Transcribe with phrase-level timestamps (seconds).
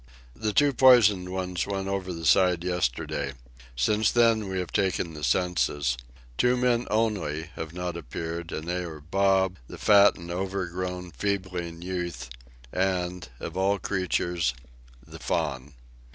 [0.35, 3.33] The two poisoned ones went over the side yesterday.
[3.75, 5.95] Since then we have taken the census.
[6.39, 11.83] Two men only have not appeared, and they are Bob, the fat and overgrown feebling
[11.83, 12.31] youth,
[12.73, 14.55] and, of all creatures,
[15.05, 15.75] the Faun.